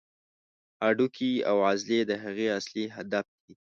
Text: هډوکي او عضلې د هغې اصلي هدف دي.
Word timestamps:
هډوکي 0.85 1.31
او 1.49 1.57
عضلې 1.69 1.99
د 2.09 2.11
هغې 2.23 2.47
اصلي 2.57 2.85
هدف 2.95 3.25
دي. 3.43 3.53